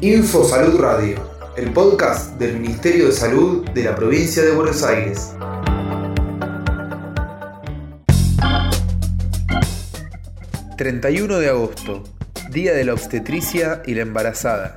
[0.00, 1.16] Info Salud Radio,
[1.56, 5.34] el podcast del Ministerio de Salud de la provincia de Buenos Aires.
[10.76, 12.04] ...31 de agosto...
[12.50, 14.76] ...Día de la Obstetricia y la Embarazada...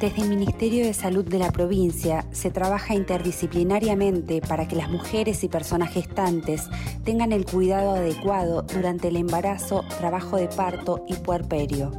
[0.00, 5.42] Desde el Ministerio de Salud de la provincia se trabaja interdisciplinariamente para que las mujeres
[5.42, 6.68] y personas gestantes
[7.04, 11.90] tengan el cuidado adecuado durante el embarazo, trabajo de parto y puerperio.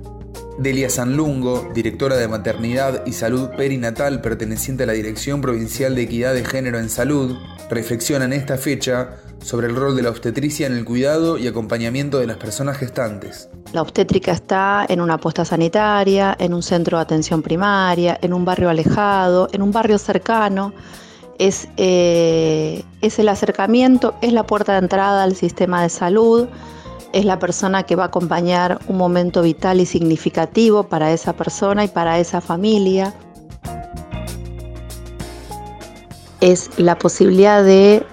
[0.58, 6.34] Delia Sanlungo, directora de Maternidad y Salud Perinatal perteneciente a la Dirección Provincial de Equidad
[6.34, 7.36] de Género en Salud,
[7.70, 12.20] reflexiona en esta fecha sobre el rol de la obstetricia en el cuidado y acompañamiento
[12.20, 13.50] de las personas gestantes.
[13.72, 18.44] La obstétrica está en una posta sanitaria, en un centro de atención primaria, en un
[18.44, 20.74] barrio alejado, en un barrio cercano.
[21.38, 26.48] Es, eh, es el acercamiento, es la puerta de entrada al sistema de salud,
[27.14, 31.84] es la persona que va a acompañar un momento vital y significativo para esa persona
[31.84, 33.14] y para esa familia.
[36.42, 38.04] Es la posibilidad de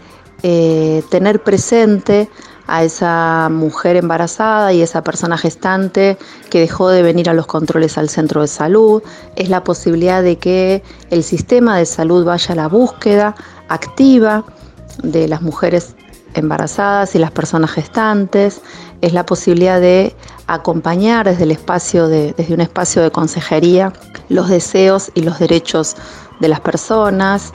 [0.42, 2.28] eh, tener presente
[2.66, 6.18] a esa mujer embarazada y esa persona gestante
[6.50, 9.02] que dejó de venir a los controles al centro de salud,
[9.36, 13.34] es la posibilidad de que el sistema de salud vaya a la búsqueda
[13.68, 14.44] activa
[15.02, 15.94] de las mujeres
[16.34, 18.60] embarazadas y las personas gestantes,
[19.00, 20.14] es la posibilidad de
[20.46, 23.92] acompañar desde el espacio de, desde un espacio de consejería
[24.28, 25.96] los deseos y los derechos
[26.40, 27.52] de las personas.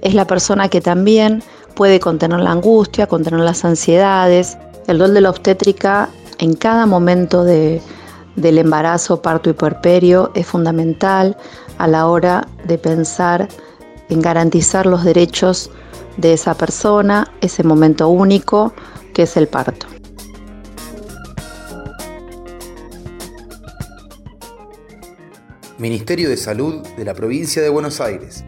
[0.00, 1.42] Es la persona que también
[1.76, 4.58] puede contener la angustia, contener las ansiedades.
[4.88, 7.80] El rol de la obstétrica en cada momento del
[8.36, 11.36] embarazo, parto y puerperio es fundamental
[11.78, 13.46] a la hora de pensar
[14.08, 15.70] en garantizar los derechos
[16.16, 18.72] de esa persona, ese momento único
[19.12, 19.86] que es el parto.
[25.78, 28.44] Ministerio de Salud de la Provincia de Buenos Aires.